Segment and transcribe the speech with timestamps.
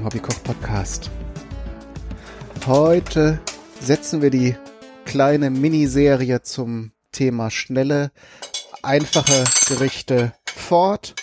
[0.00, 1.10] zum Hobbykoch Podcast.
[2.64, 3.38] Heute
[3.82, 4.56] setzen wir die
[5.04, 8.10] kleine Miniserie zum Thema schnelle,
[8.82, 11.16] einfache Gerichte fort.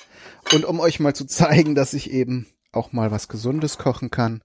[0.54, 4.44] Und um euch mal zu zeigen, dass ich eben auch mal was Gesundes kochen kann,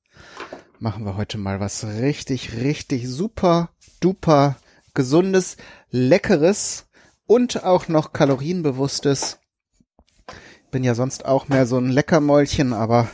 [0.79, 3.69] machen wir heute mal was richtig, richtig super,
[4.01, 4.57] duper,
[4.95, 5.59] gesundes,
[5.91, 6.87] leckeres
[7.27, 9.41] und auch noch kalorienbewusstes.
[10.71, 13.11] Bin ja sonst auch mehr so ein Leckermäulchen, aber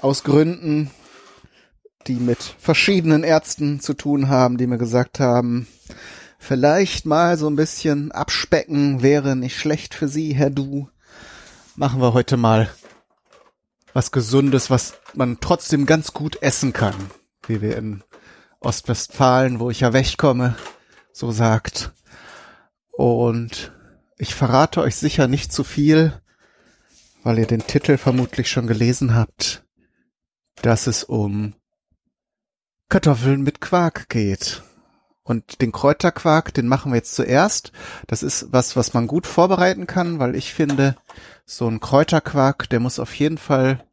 [0.00, 0.90] aus Gründen,
[2.06, 5.66] die mit verschiedenen Ärzten zu tun haben, die mir gesagt haben,
[6.38, 10.88] vielleicht mal so ein bisschen abspecken wäre nicht schlecht für Sie, Herr Du.
[11.76, 12.70] Machen wir heute mal
[13.92, 16.94] was Gesundes, was man trotzdem ganz gut essen kann,
[17.46, 18.02] wie wir in
[18.60, 20.56] Ostwestfalen, wo ich ja wegkomme,
[21.12, 21.92] so sagt.
[22.92, 23.72] Und
[24.18, 26.12] ich verrate euch sicher nicht zu viel,
[27.22, 29.64] weil ihr den Titel vermutlich schon gelesen habt,
[30.62, 31.54] dass es um
[32.88, 34.62] Kartoffeln mit Quark geht.
[35.22, 37.72] Und den Kräuterquark, den machen wir jetzt zuerst.
[38.06, 40.96] Das ist was, was man gut vorbereiten kann, weil ich finde,
[41.44, 43.84] so ein Kräuterquark, der muss auf jeden Fall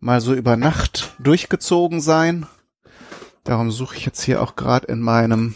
[0.00, 2.46] mal so über Nacht durchgezogen sein.
[3.44, 5.54] Darum suche ich jetzt hier auch gerade in meinem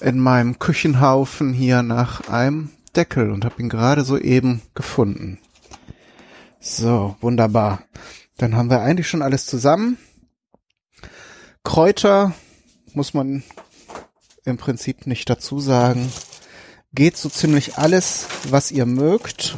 [0.00, 5.38] in meinem Küchenhaufen hier nach einem Deckel und habe ihn gerade soeben gefunden.
[6.60, 7.82] So, wunderbar.
[8.36, 9.98] Dann haben wir eigentlich schon alles zusammen.
[11.62, 12.34] Kräuter
[12.92, 13.42] muss man
[14.44, 16.12] im Prinzip nicht dazu sagen.
[16.92, 19.56] Geht so ziemlich alles, was ihr mögt.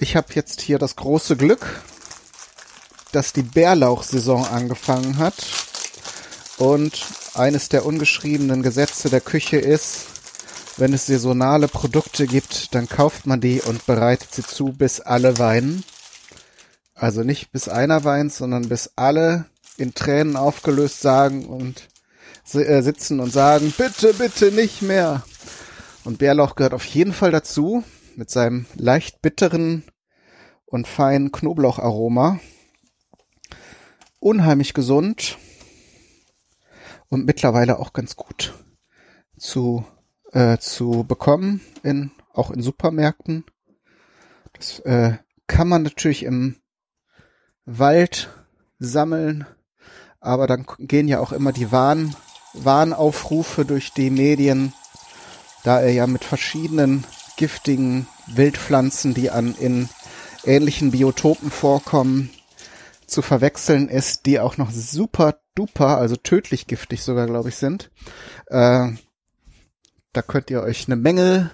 [0.00, 1.82] Ich habe jetzt hier das große Glück,
[3.12, 5.34] dass die Bärlauchsaison angefangen hat.
[6.58, 10.06] Und eines der ungeschriebenen Gesetze der Küche ist,
[10.76, 15.38] wenn es saisonale Produkte gibt, dann kauft man die und bereitet sie zu, bis alle
[15.38, 15.84] weinen.
[16.98, 21.88] Also nicht bis einer weint, sondern bis alle in Tränen aufgelöst sagen und
[22.54, 25.22] äh, sitzen und sagen, bitte, bitte nicht mehr.
[26.02, 27.84] Und Bärlauch gehört auf jeden Fall dazu,
[28.16, 29.84] mit seinem leicht bitteren
[30.66, 32.40] und feinen Knoblaucharoma.
[34.18, 35.38] Unheimlich gesund
[37.08, 38.54] und mittlerweile auch ganz gut
[39.38, 39.84] zu,
[40.32, 43.44] äh, zu bekommen, in, auch in Supermärkten.
[44.54, 46.56] Das äh, kann man natürlich im
[47.68, 48.30] Wald
[48.78, 49.46] sammeln
[50.20, 52.14] aber dann gehen ja auch immer die Warn,
[52.54, 54.72] Warnaufrufe durch die Medien,
[55.64, 57.04] da er ja mit verschiedenen
[57.36, 59.88] giftigen Wildpflanzen, die an in
[60.44, 62.30] ähnlichen Biotopen vorkommen,
[63.06, 67.90] zu verwechseln ist, die auch noch super duper, also tödlich giftig sogar, glaube ich, sind.
[68.46, 68.90] Äh,
[70.12, 71.50] da könnt ihr euch eine Menge,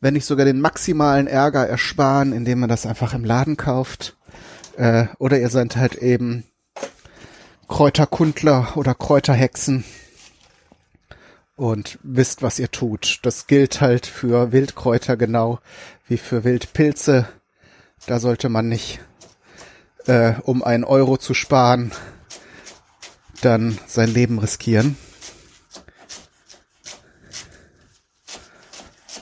[0.00, 4.16] wenn nicht sogar den maximalen Ärger ersparen, indem man das einfach im Laden kauft.
[4.76, 6.44] Äh, oder ihr seid halt eben
[7.68, 9.84] Kräuterkundler oder Kräuterhexen
[11.56, 13.20] und wisst, was ihr tut.
[13.22, 15.58] Das gilt halt für Wildkräuter genau
[16.06, 17.26] wie für Wildpilze.
[18.06, 19.00] Da sollte man nicht,
[20.06, 21.90] äh, um einen Euro zu sparen,
[23.40, 24.96] dann sein Leben riskieren.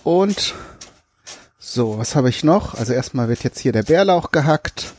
[0.02, 0.54] Und
[1.58, 2.74] so, was habe ich noch?
[2.74, 4.94] Also erstmal wird jetzt hier der Bärlauch gehackt.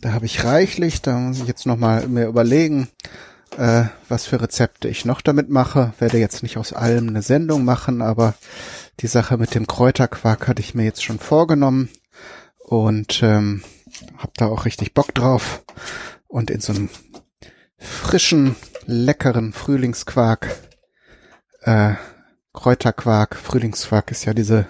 [0.00, 2.88] Da habe ich reichlich, da muss ich jetzt nochmal mir überlegen,
[3.58, 5.92] äh, was für Rezepte ich noch damit mache.
[5.98, 8.34] Werde jetzt nicht aus allem eine Sendung machen, aber
[9.00, 11.90] die Sache mit dem Kräuterquark hatte ich mir jetzt schon vorgenommen
[12.58, 13.62] und ähm,
[14.16, 15.64] habe da auch richtig Bock drauf.
[16.28, 16.88] Und in so einem
[17.76, 18.56] frischen,
[18.86, 20.48] leckeren Frühlingsquark,
[21.62, 21.94] äh,
[22.54, 24.66] Kräuterquark, Frühlingsquark ist ja diese,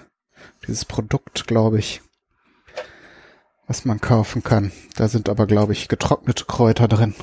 [0.67, 2.01] dieses Produkt, glaube ich,
[3.71, 4.73] was man kaufen kann.
[4.97, 7.15] Da sind aber, glaube ich, getrocknete Kräuter drin.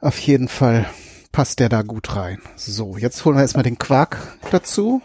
[0.00, 0.88] Auf jeden Fall
[1.32, 2.40] passt der da gut rein.
[2.56, 4.16] So, jetzt holen wir erstmal den Quark
[4.50, 5.02] dazu.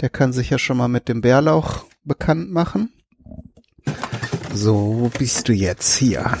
[0.00, 2.90] Der kann sich ja schon mal mit dem Bärlauch bekannt machen.
[4.54, 6.32] So, wo bist du jetzt hier?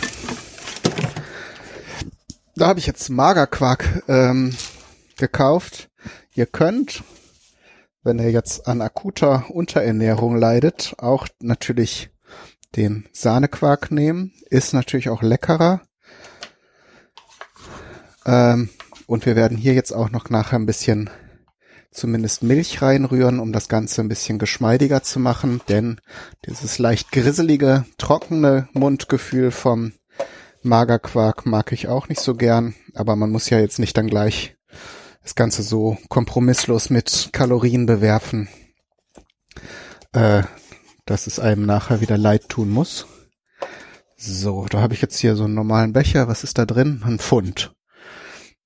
[2.56, 4.56] Da habe ich jetzt Magerquark ähm,
[5.18, 5.90] gekauft.
[6.34, 7.04] Ihr könnt,
[8.02, 12.08] wenn ihr jetzt an akuter Unterernährung leidet, auch natürlich
[12.76, 14.32] den Sahnequark nehmen.
[14.50, 15.82] Ist natürlich auch leckerer.
[18.26, 18.68] Ähm,
[19.06, 21.10] und wir werden hier jetzt auch noch nachher ein bisschen
[21.90, 26.00] zumindest Milch reinrühren, um das Ganze ein bisschen geschmeidiger zu machen, denn
[26.46, 29.92] dieses leicht grisselige, trockene Mundgefühl vom
[30.62, 34.56] Magerquark mag ich auch nicht so gern, aber man muss ja jetzt nicht dann gleich
[35.22, 38.48] das Ganze so kompromisslos mit Kalorien bewerfen,
[40.12, 40.42] äh,
[41.08, 43.06] dass es einem nachher wieder leid tun muss.
[44.18, 46.28] So, da habe ich jetzt hier so einen normalen Becher.
[46.28, 47.02] Was ist da drin?
[47.02, 47.74] Ein Pfund.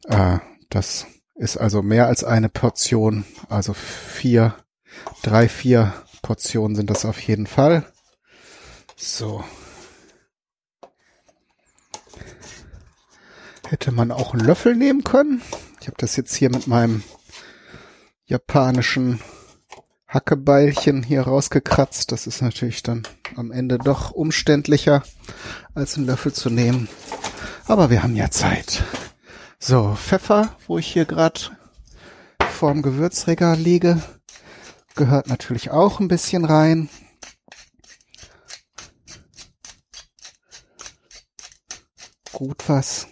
[0.09, 1.07] Äh, das
[1.37, 3.25] ist also mehr als eine Portion.
[3.49, 4.57] Also vier,
[5.23, 7.87] drei, vier Portionen sind das auf jeden Fall.
[8.97, 9.45] So.
[13.69, 15.43] Hätte man auch einen Löffel nehmen können.
[15.81, 17.05] Ich habe das jetzt hier mit meinem
[18.25, 19.21] japanischen
[20.13, 22.13] Hackebeilchen hier rausgekratzt.
[22.13, 23.05] Das ist natürlich dann
[23.35, 25.03] am Ende doch umständlicher,
[25.75, 26.89] als einen Löffel zu nehmen.
[27.67, 28.83] Aber wir haben ja Zeit.
[29.59, 31.41] So, Pfeffer, wo ich hier gerade
[32.51, 34.03] vorm Gewürzregal liege,
[34.97, 36.91] gehört natürlich auch ein bisschen rein.
[42.33, 43.07] Gut was.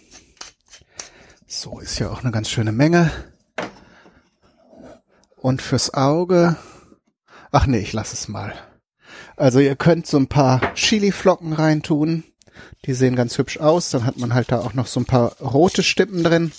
[1.47, 3.09] So ist ja auch eine ganz schöne Menge.
[5.37, 6.57] Und fürs Auge
[7.51, 8.53] Ach nee, ich lass es mal.
[9.35, 12.23] Also ihr könnt so ein paar Chili-Flocken reintun.
[12.85, 13.89] Die sehen ganz hübsch aus.
[13.89, 16.51] Dann hat man halt da auch noch so ein paar rote Stippen drin.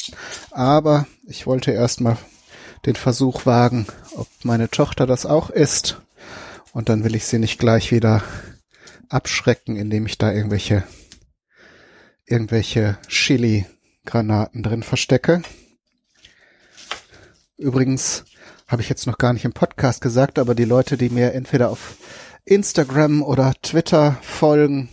[0.50, 2.18] Aber ich wollte erstmal
[2.84, 3.86] den Versuch wagen,
[4.16, 6.02] ob meine Tochter das auch isst.
[6.72, 8.22] Und dann will ich sie nicht gleich wieder
[9.08, 10.84] abschrecken, indem ich da irgendwelche,
[12.26, 15.42] irgendwelche Chili-Granaten drin verstecke.
[17.56, 18.24] Übrigens,
[18.72, 21.68] habe ich jetzt noch gar nicht im Podcast gesagt, aber die Leute, die mir entweder
[21.68, 21.98] auf
[22.46, 24.88] Instagram oder Twitter folgen,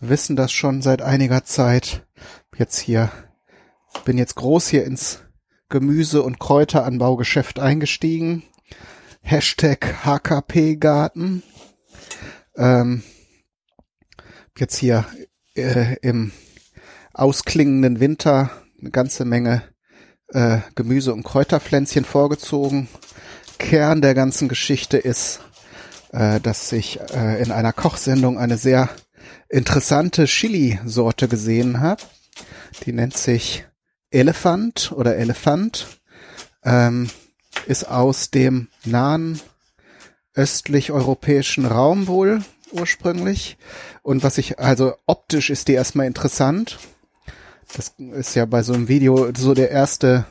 [0.00, 2.06] wissen das schon seit einiger Zeit.
[2.58, 3.10] Jetzt hier,
[4.04, 5.22] bin jetzt groß hier ins
[5.70, 8.42] Gemüse- und Kräuteranbaugeschäft eingestiegen.
[9.22, 11.42] Hashtag HKP-Garten.
[12.54, 13.02] Ähm,
[14.58, 15.06] jetzt hier
[15.54, 16.32] äh, im
[17.14, 19.62] ausklingenden Winter eine ganze Menge
[20.28, 22.88] äh, Gemüse- und Kräuterpflänzchen vorgezogen.
[23.58, 25.40] Kern der ganzen Geschichte ist,
[26.12, 28.88] äh, dass ich äh, in einer Kochsendung eine sehr
[29.48, 32.02] interessante Chili-Sorte gesehen habe.
[32.84, 33.64] Die nennt sich
[34.10, 35.86] Elefant oder Elefant.
[36.64, 37.08] Ähm,
[37.66, 39.40] ist aus dem nahen
[40.34, 42.42] östlich-europäischen Raum wohl
[42.72, 43.56] ursprünglich.
[44.02, 46.78] Und was ich, also optisch ist die erstmal interessant.
[47.76, 50.24] Das ist ja bei so einem Video so der erste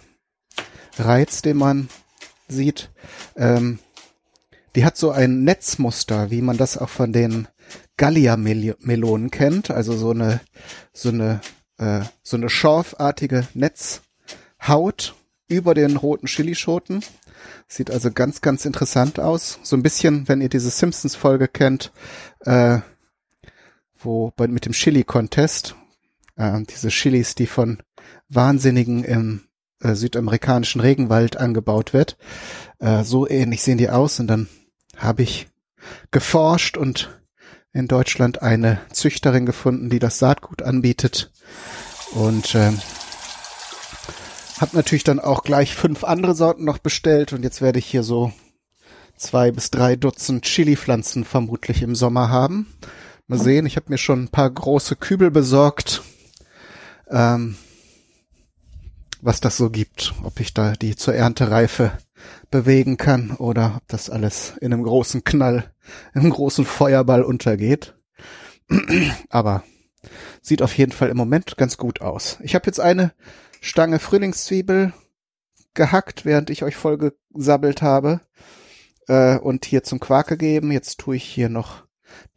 [0.97, 1.89] Reiz, den man
[2.47, 2.89] sieht.
[3.35, 3.77] Ähm,
[4.75, 7.47] die hat so ein Netzmuster, wie man das auch von den
[7.97, 9.69] Gallia-Melonen kennt.
[9.69, 10.41] Also so eine,
[10.91, 11.39] so eine,
[11.77, 15.13] äh, so eine schorfartige Netzhaut
[15.47, 17.03] über den roten Chilischoten.
[17.67, 19.59] Sieht also ganz, ganz interessant aus.
[19.61, 21.91] So ein bisschen, wenn ihr diese Simpsons-Folge kennt,
[22.39, 22.79] äh,
[23.99, 25.75] wo bei, mit dem Chili-Contest,
[26.35, 27.81] äh, diese Chilis, die von
[28.29, 29.41] Wahnsinnigen im
[29.81, 32.17] äh, südamerikanischen Regenwald angebaut wird.
[32.79, 34.47] Äh, so ähnlich sehen die aus und dann
[34.97, 35.47] habe ich
[36.11, 37.21] geforscht und
[37.73, 41.31] in Deutschland eine Züchterin gefunden, die das Saatgut anbietet
[42.13, 42.71] und äh,
[44.59, 48.03] habe natürlich dann auch gleich fünf andere Sorten noch bestellt und jetzt werde ich hier
[48.03, 48.31] so
[49.17, 52.67] zwei bis drei Dutzend Chili-Pflanzen vermutlich im Sommer haben.
[53.27, 56.03] Mal sehen, ich habe mir schon ein paar große Kübel besorgt.
[57.09, 57.55] Ähm,
[59.21, 61.91] was das so gibt, ob ich da die zur Erntereife
[62.51, 65.73] bewegen kann oder ob das alles in einem großen Knall,
[66.13, 67.95] in einem großen Feuerball untergeht.
[69.29, 69.63] Aber
[70.41, 72.37] sieht auf jeden Fall im Moment ganz gut aus.
[72.41, 73.13] Ich habe jetzt eine
[73.61, 74.93] Stange Frühlingszwiebel
[75.73, 78.21] gehackt, während ich euch vollgesabbelt habe
[79.07, 80.71] äh, und hier zum Quark gegeben.
[80.71, 81.84] Jetzt tue ich hier noch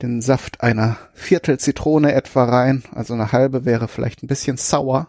[0.02, 2.84] den Saft einer Viertel Zitrone etwa rein.
[2.94, 5.06] Also eine halbe wäre vielleicht ein bisschen sauer,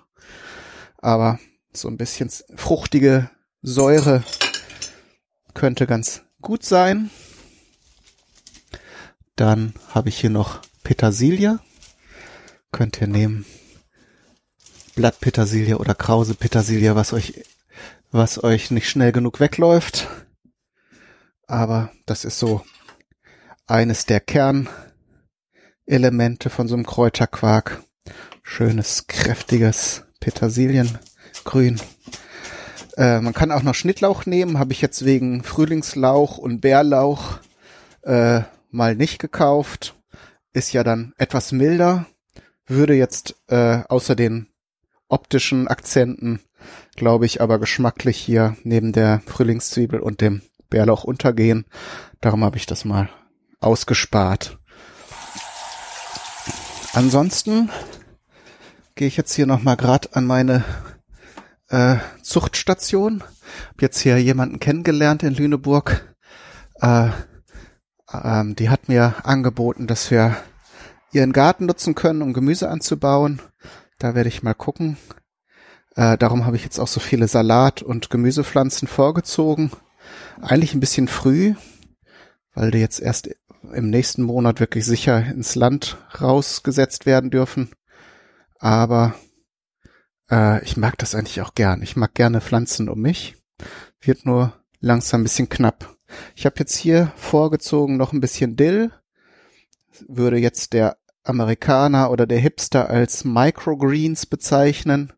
[0.97, 1.39] aber
[1.71, 3.29] so ein bisschen fruchtige
[3.61, 4.23] Säure
[5.53, 7.09] könnte ganz gut sein.
[9.35, 11.59] Dann habe ich hier noch Petersilie.
[12.71, 13.45] Könnt ihr nehmen.
[14.95, 17.45] Blattpetersilie oder Krause Petersilie, was euch,
[18.11, 20.07] was euch nicht schnell genug wegläuft.
[21.47, 22.63] Aber das ist so
[23.69, 27.83] eines der Kernelemente von so einem Kräuterquark.
[28.41, 30.97] Schönes, kräftiges Petersilien
[31.43, 31.79] grün.
[32.97, 37.39] Äh, man kann auch noch Schnittlauch nehmen, habe ich jetzt wegen Frühlingslauch und Bärlauch
[38.01, 39.95] äh, mal nicht gekauft.
[40.51, 42.07] Ist ja dann etwas milder,
[42.65, 44.47] würde jetzt äh, außer den
[45.07, 46.39] optischen Akzenten,
[46.95, 51.65] glaube ich, aber geschmacklich hier neben der Frühlingszwiebel und dem Bärlauch untergehen.
[52.19, 53.09] Darum habe ich das mal
[53.59, 54.57] ausgespart.
[56.93, 57.69] Ansonsten
[58.95, 60.63] gehe ich jetzt hier noch mal grad an meine
[61.69, 63.23] äh, Zuchtstation.
[63.69, 66.15] Hab jetzt hier jemanden kennengelernt in Lüneburg.
[66.81, 67.09] Äh,
[68.11, 70.35] ähm, die hat mir angeboten, dass wir
[71.11, 73.41] ihren Garten nutzen können, um Gemüse anzubauen.
[73.99, 74.97] Da werde ich mal gucken.
[75.95, 79.71] Äh, darum habe ich jetzt auch so viele Salat- und Gemüsepflanzen vorgezogen.
[80.41, 81.55] Eigentlich ein bisschen früh,
[82.59, 83.29] weil die jetzt erst
[83.73, 87.69] im nächsten Monat wirklich sicher ins Land rausgesetzt werden dürfen.
[88.59, 89.15] Aber
[90.29, 91.81] äh, ich mag das eigentlich auch gern.
[91.81, 93.37] Ich mag gerne Pflanzen um mich.
[94.01, 95.95] Wird nur langsam ein bisschen knapp.
[96.35, 98.91] Ich habe jetzt hier vorgezogen noch ein bisschen Dill.
[100.09, 105.13] Würde jetzt der Amerikaner oder der Hipster als Microgreens bezeichnen.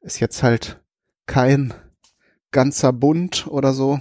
[0.00, 0.80] Ist jetzt halt
[1.26, 1.74] kein
[2.52, 3.98] ganzer Bund oder so,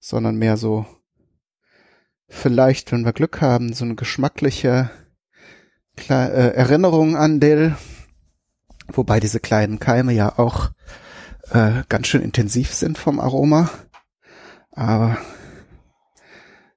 [0.00, 0.84] sondern mehr so
[2.28, 4.90] vielleicht, wenn wir Glück haben, so eine geschmackliche
[5.96, 7.76] Kle äh, Erinnerung an Dill.
[8.88, 10.70] Wobei diese kleinen Keime ja auch
[11.50, 13.70] äh, ganz schön intensiv sind vom Aroma.
[14.70, 15.18] Aber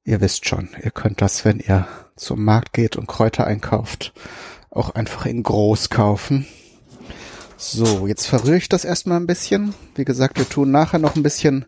[0.03, 4.13] ihr wisst schon, ihr könnt das, wenn ihr zum Markt geht und Kräuter einkauft,
[4.71, 6.47] auch einfach in groß kaufen.
[7.57, 9.73] So, jetzt verrühre ich das erstmal ein bisschen.
[9.95, 11.65] Wie gesagt, wir tun nachher noch ein bisschen,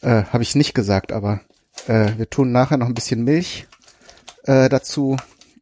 [0.00, 1.42] äh, habe ich nicht gesagt, aber
[1.86, 3.66] äh, wir tun nachher noch ein bisschen Milch
[4.44, 5.16] äh, dazu,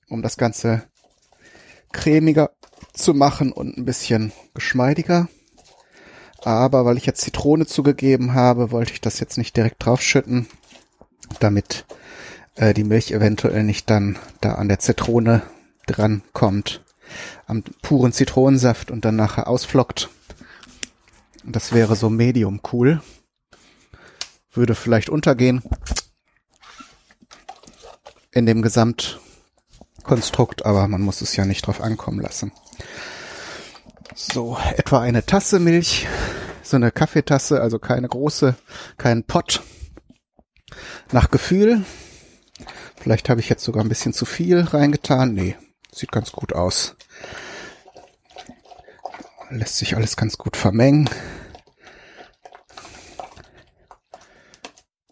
[0.09, 0.83] um das Ganze
[1.93, 2.51] cremiger
[2.93, 5.29] zu machen und ein bisschen geschmeidiger.
[6.45, 10.47] Aber weil ich jetzt Zitrone zugegeben habe, wollte ich das jetzt nicht direkt draufschütten,
[11.41, 11.85] damit
[12.55, 15.43] äh, die Milch eventuell nicht dann da an der Zitrone
[15.87, 16.85] dran kommt,
[17.47, 20.11] am puren Zitronensaft und dann nachher ausflockt.
[21.45, 23.01] Das wäre so medium cool.
[24.53, 25.63] Würde vielleicht untergehen
[28.39, 32.53] in dem Gesamtkonstrukt, aber man muss es ja nicht drauf ankommen lassen.
[34.15, 36.07] So, etwa eine Tasse Milch,
[36.63, 38.57] so eine Kaffeetasse, also keine große,
[38.97, 39.63] kein Pott.
[41.13, 41.85] Nach Gefühl.
[43.01, 45.35] Vielleicht habe ich jetzt sogar ein bisschen zu viel reingetan.
[45.35, 45.57] Nee,
[45.93, 46.97] sieht ganz gut aus.
[49.51, 51.09] Lässt sich alles ganz gut vermengen.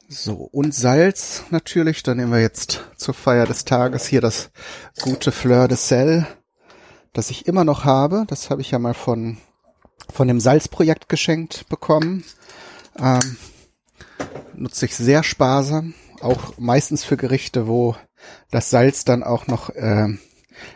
[0.09, 2.05] So, und Salz natürlich.
[2.05, 4.51] Dann nehmen wir jetzt zur Feier des Tages hier das
[5.03, 6.27] gute Fleur de Sel,
[7.13, 8.25] das ich immer noch habe.
[8.29, 9.39] Das habe ich ja mal von,
[10.13, 12.23] von dem Salzprojekt geschenkt bekommen.
[12.97, 13.37] Ähm,
[14.55, 17.97] nutze ich sehr sparsam, auch meistens für Gerichte, wo
[18.53, 20.07] das Salz dann auch noch äh,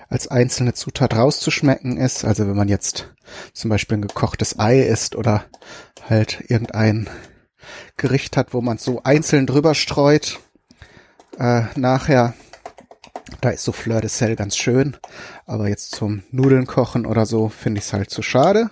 [0.09, 2.25] als einzelne Zutat rauszuschmecken ist.
[2.25, 3.15] Also wenn man jetzt
[3.53, 5.45] zum Beispiel ein gekochtes Ei isst oder
[6.09, 7.09] halt irgendein
[7.97, 10.41] Gericht hat, wo man so einzeln drüber streut.
[11.39, 12.35] Äh, nachher,
[13.41, 14.97] da ist so Fleur de Sel ganz schön,
[15.47, 18.71] aber jetzt zum Nudeln kochen oder so finde ich es halt zu schade.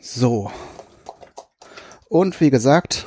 [0.00, 0.50] So.
[2.08, 3.06] Und wie gesagt,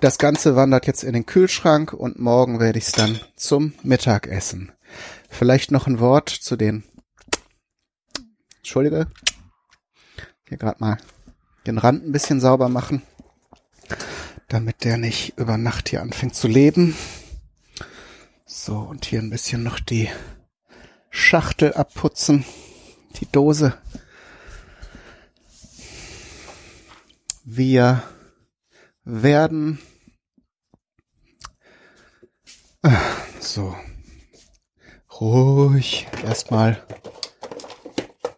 [0.00, 4.72] das Ganze wandert jetzt in den Kühlschrank und morgen werde ich es dann zum Mittagessen.
[5.28, 6.84] Vielleicht noch ein Wort zu den.
[8.58, 9.06] Entschuldige.
[10.48, 10.98] Hier gerade mal
[11.68, 13.02] den Rand ein bisschen sauber machen,
[14.48, 16.96] damit der nicht über Nacht hier anfängt zu leben.
[18.46, 20.08] So, und hier ein bisschen noch die
[21.10, 22.46] Schachtel abputzen,
[23.20, 23.76] die Dose.
[27.44, 28.02] Wir
[29.04, 29.78] werden
[33.40, 33.76] so
[35.20, 36.82] ruhig erstmal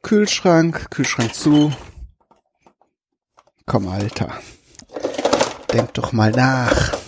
[0.02, 1.72] Kühlschrank, Kühlschrank zu,
[3.70, 4.32] Komm, Alter.
[5.72, 6.98] Denk doch mal nach.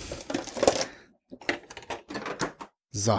[2.93, 3.19] So.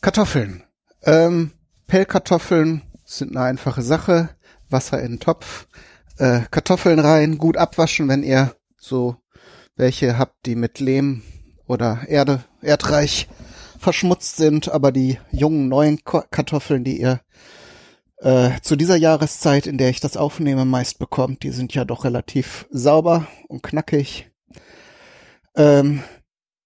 [0.00, 0.62] Kartoffeln.
[1.02, 1.50] Ähm,
[1.88, 4.36] Pellkartoffeln sind eine einfache Sache.
[4.70, 5.66] Wasser in den Topf.
[6.18, 9.16] Äh, Kartoffeln rein, gut abwaschen, wenn ihr so
[9.74, 11.24] welche habt, die mit Lehm
[11.66, 13.28] oder Erde, Erdreich
[13.80, 17.20] verschmutzt sind, aber die jungen neuen Kartoffeln, die ihr
[18.24, 21.42] äh, zu dieser Jahreszeit, in der ich das aufnehme, meist bekommt.
[21.42, 24.30] Die sind ja doch relativ sauber und knackig.
[25.54, 26.02] Ähm,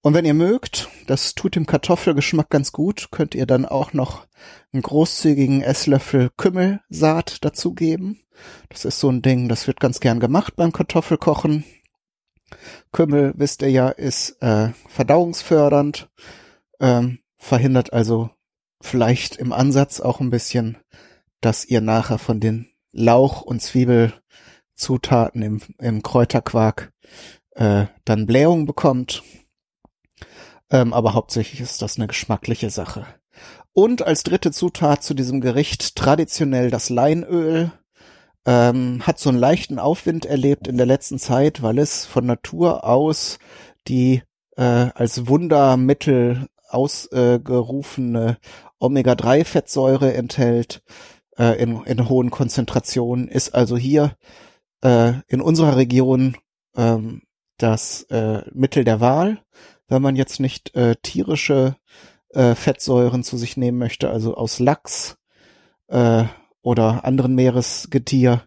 [0.00, 4.26] und wenn ihr mögt, das tut dem Kartoffelgeschmack ganz gut, könnt ihr dann auch noch
[4.72, 8.20] einen großzügigen Esslöffel Kümmelsaat dazugeben.
[8.68, 11.64] Das ist so ein Ding, das wird ganz gern gemacht beim Kartoffelkochen.
[12.92, 16.08] Kümmel, wisst ihr ja, ist äh, verdauungsfördernd,
[16.78, 18.30] ähm, verhindert also
[18.80, 20.78] vielleicht im Ansatz auch ein bisschen
[21.40, 26.92] dass ihr nachher von den Lauch- und Zwiebelzutaten im, im Kräuterquark
[27.52, 29.22] äh, dann Blähung bekommt.
[30.70, 33.06] Ähm, aber hauptsächlich ist das eine geschmackliche Sache.
[33.72, 37.70] Und als dritte Zutat zu diesem Gericht traditionell das Leinöl.
[38.46, 42.84] ähm, hat so einen leichten Aufwind erlebt in der letzten Zeit, weil es von Natur
[42.84, 43.38] aus
[43.88, 44.22] die
[44.56, 48.34] äh, als Wundermittel ausgerufene äh,
[48.78, 50.82] Omega-3-Fettsäure enthält
[51.38, 54.16] äh, in, in hohen Konzentrationen, ist also hier
[54.82, 56.36] äh, in unserer Region
[56.76, 57.22] ähm,
[57.56, 59.42] das äh, Mittel der Wahl,
[59.88, 61.76] wenn man jetzt nicht äh, tierische
[62.30, 65.16] äh, Fettsäuren zu sich nehmen möchte, also aus Lachs
[65.88, 66.24] äh,
[66.62, 68.42] oder anderen Meeresgetier,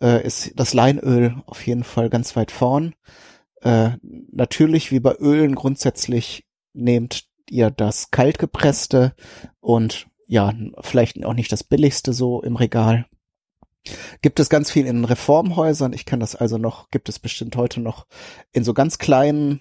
[0.00, 2.94] äh, ist das Leinöl auf jeden Fall ganz weit vorn.
[3.62, 3.90] Äh,
[4.32, 9.14] natürlich, wie bei Ölen grundsätzlich, nehmt ihr das kaltgepresste
[9.60, 13.06] und ja, vielleicht auch nicht das billigste so im Regal.
[14.20, 15.94] Gibt es ganz viel in Reformhäusern.
[15.94, 18.06] Ich kann das also noch, gibt es bestimmt heute noch
[18.52, 19.60] in so ganz kleinen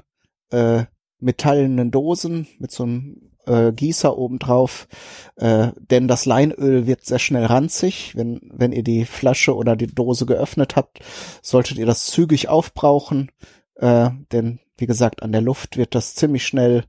[0.52, 0.84] äh,
[1.20, 4.90] metallenen Dosen mit so einem äh, Gießer obendrauf.
[5.38, 8.16] Äh, denn das Leinöl wird sehr schnell ranzig.
[8.16, 11.00] Wenn, wenn ihr die Flasche oder die Dose geöffnet habt,
[11.42, 13.32] solltet ihr das zügig aufbrauchen.
[13.76, 16.84] Äh, denn wie gesagt, an der Luft wird das ziemlich schnell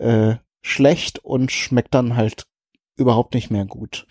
[0.00, 2.47] äh, schlecht und schmeckt dann halt
[2.98, 4.06] überhaupt nicht mehr gut.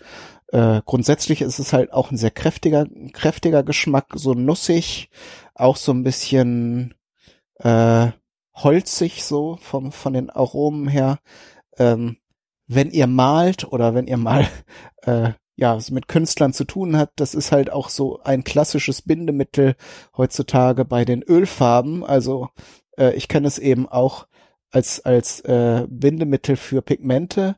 [0.48, 5.10] Äh, grundsätzlich ist es halt auch ein sehr kräftiger, kräftiger Geschmack, so nussig,
[5.54, 6.94] auch so ein bisschen
[7.56, 8.08] äh,
[8.54, 11.18] holzig so vom von den Aromen her.
[11.76, 12.16] Ähm,
[12.66, 14.46] wenn ihr malt oder wenn ihr mal
[15.02, 19.74] äh, ja mit Künstlern zu tun habt, das ist halt auch so ein klassisches Bindemittel
[20.16, 22.04] heutzutage bei den Ölfarben.
[22.04, 22.48] Also
[22.96, 24.26] äh, ich kenne es eben auch
[24.70, 27.56] als als äh, Bindemittel für Pigmente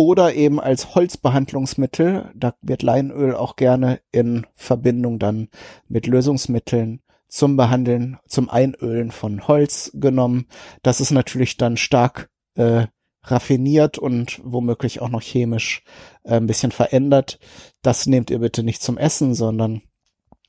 [0.00, 2.30] oder eben als Holzbehandlungsmittel.
[2.34, 5.48] Da wird Leinöl auch gerne in Verbindung dann
[5.88, 10.46] mit Lösungsmitteln zum Behandeln, zum Einölen von Holz genommen.
[10.82, 12.86] Das ist natürlich dann stark äh,
[13.24, 15.82] raffiniert und womöglich auch noch chemisch
[16.24, 17.38] äh, ein bisschen verändert.
[17.82, 19.82] Das nehmt ihr bitte nicht zum Essen, sondern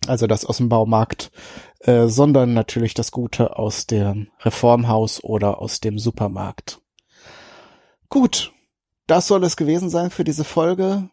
[0.07, 1.29] also das aus dem Baumarkt,
[1.81, 6.79] äh, sondern natürlich das Gute aus dem Reformhaus oder aus dem Supermarkt.
[8.07, 8.53] Gut,
[9.11, 11.09] das soll es gewesen sein für diese Folge.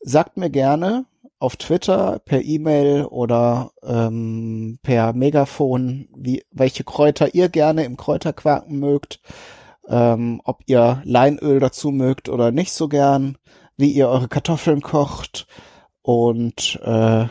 [0.00, 1.06] Sagt mir gerne
[1.38, 8.80] auf Twitter, per E-Mail oder ähm, per Megafon, wie, welche Kräuter ihr gerne im Kräuterquaken
[8.80, 9.20] mögt,
[9.86, 13.38] ähm, ob ihr Leinöl dazu mögt oder nicht so gern,
[13.76, 15.46] wie ihr eure Kartoffeln kocht
[16.02, 17.26] und äh,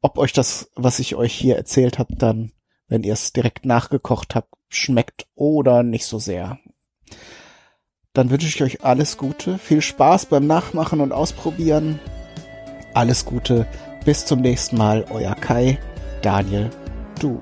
[0.00, 2.52] ob euch das, was ich euch hier erzählt habe, dann,
[2.86, 6.58] wenn ihr es direkt nachgekocht habt, schmeckt oder nicht so sehr.
[8.14, 12.00] Dann wünsche ich euch alles Gute, viel Spaß beim Nachmachen und Ausprobieren.
[12.94, 13.66] Alles Gute,
[14.04, 15.78] bis zum nächsten Mal, euer Kai,
[16.22, 16.70] Daniel,
[17.20, 17.40] du.